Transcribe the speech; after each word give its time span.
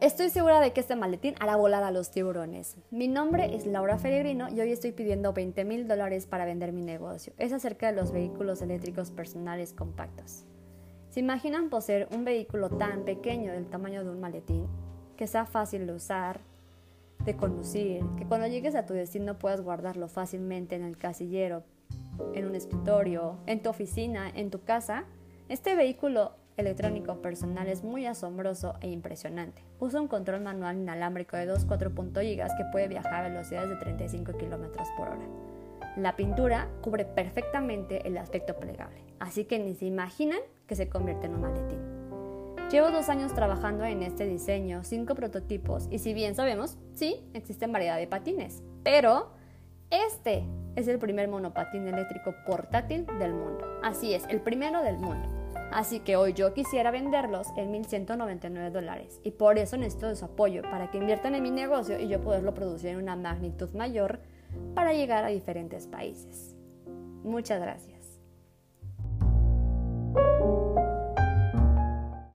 Estoy 0.00 0.30
segura 0.30 0.60
de 0.60 0.72
que 0.72 0.80
este 0.80 0.96
maletín 0.96 1.34
hará 1.40 1.56
volar 1.56 1.84
a 1.84 1.90
los 1.90 2.10
tiburones. 2.10 2.78
Mi 2.90 3.06
nombre 3.06 3.54
es 3.54 3.66
Laura 3.66 3.98
Feregrino 3.98 4.48
y 4.48 4.58
hoy 4.58 4.72
estoy 4.72 4.92
pidiendo 4.92 5.34
20 5.34 5.62
mil 5.66 5.86
dólares 5.86 6.24
para 6.24 6.46
vender 6.46 6.72
mi 6.72 6.80
negocio. 6.80 7.34
Es 7.36 7.52
acerca 7.52 7.88
de 7.88 8.00
los 8.00 8.10
vehículos 8.10 8.62
eléctricos 8.62 9.10
personales 9.10 9.74
compactos. 9.74 10.46
¿Se 11.10 11.20
imaginan 11.20 11.68
poseer 11.68 12.08
un 12.14 12.24
vehículo 12.24 12.70
tan 12.70 13.04
pequeño 13.04 13.52
del 13.52 13.66
tamaño 13.66 14.02
de 14.02 14.08
un 14.08 14.20
maletín, 14.20 14.68
que 15.18 15.26
sea 15.26 15.44
fácil 15.44 15.86
de 15.86 15.92
usar, 15.92 16.40
de 17.22 17.36
conducir, 17.36 18.02
que 18.16 18.24
cuando 18.24 18.46
llegues 18.46 18.76
a 18.76 18.86
tu 18.86 18.94
destino 18.94 19.38
puedas 19.38 19.60
guardarlo 19.60 20.08
fácilmente 20.08 20.76
en 20.76 20.82
el 20.82 20.96
casillero, 20.96 21.62
en 22.32 22.46
un 22.46 22.54
escritorio, 22.54 23.36
en 23.44 23.60
tu 23.60 23.68
oficina, 23.68 24.30
en 24.34 24.50
tu 24.50 24.62
casa? 24.64 25.04
Este 25.50 25.74
vehículo 25.74 26.39
electrónico 26.56 27.22
personal 27.22 27.68
es 27.68 27.82
muy 27.82 28.06
asombroso 28.06 28.74
e 28.80 28.88
impresionante. 28.88 29.62
Usa 29.78 30.00
un 30.00 30.08
control 30.08 30.40
manual 30.40 30.76
inalámbrico 30.78 31.36
de 31.36 31.52
2.4 31.52 31.92
GB 31.94 32.56
que 32.56 32.64
puede 32.72 32.88
viajar 32.88 33.14
a 33.14 33.28
velocidades 33.28 33.70
de 33.70 33.76
35 33.76 34.32
km 34.32 34.70
por 34.96 35.08
hora. 35.08 35.26
La 35.96 36.16
pintura 36.16 36.68
cubre 36.82 37.04
perfectamente 37.04 38.06
el 38.06 38.16
aspecto 38.16 38.56
plegable, 38.56 39.02
así 39.18 39.44
que 39.44 39.58
ni 39.58 39.74
se 39.74 39.86
imaginan 39.86 40.38
que 40.66 40.76
se 40.76 40.88
convierte 40.88 41.26
en 41.26 41.34
un 41.34 41.40
maletín. 41.40 41.78
Llevo 42.70 42.92
dos 42.92 43.08
años 43.08 43.34
trabajando 43.34 43.84
en 43.84 44.04
este 44.04 44.26
diseño, 44.26 44.84
cinco 44.84 45.16
prototipos, 45.16 45.88
y 45.90 45.98
si 45.98 46.14
bien 46.14 46.36
sabemos, 46.36 46.78
sí, 46.94 47.28
existen 47.34 47.72
variedad 47.72 47.98
de 47.98 48.06
patines, 48.06 48.62
pero 48.84 49.32
este 49.90 50.44
es 50.76 50.86
el 50.86 51.00
primer 51.00 51.26
monopatín 51.26 51.88
eléctrico 51.88 52.32
portátil 52.46 53.06
del 53.18 53.34
mundo. 53.34 53.66
Así 53.82 54.14
es, 54.14 54.24
el 54.28 54.40
primero 54.40 54.82
del 54.82 54.98
mundo. 54.98 55.39
Así 55.72 56.00
que 56.00 56.16
hoy 56.16 56.32
yo 56.32 56.52
quisiera 56.52 56.90
venderlos 56.90 57.46
en 57.56 57.72
1.199 57.72 58.70
dólares 58.70 59.20
y 59.22 59.30
por 59.30 59.58
eso 59.58 59.76
necesito 59.76 60.14
su 60.16 60.24
apoyo 60.24 60.62
para 60.62 60.90
que 60.90 60.98
inviertan 60.98 61.34
en 61.34 61.42
mi 61.42 61.50
negocio 61.50 61.98
y 62.00 62.08
yo 62.08 62.20
poderlo 62.20 62.54
producir 62.54 62.90
en 62.90 62.98
una 62.98 63.16
magnitud 63.16 63.70
mayor 63.70 64.20
para 64.74 64.92
llegar 64.92 65.24
a 65.24 65.28
diferentes 65.28 65.86
países. 65.86 66.56
Muchas 67.22 67.60
gracias. 67.60 67.99